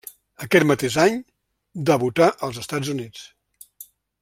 Aquest 0.45 0.63
mateix 0.71 0.95
any, 1.03 1.19
debutà 1.91 2.31
als 2.49 2.59
Estats 2.65 2.91
Units. 2.97 3.31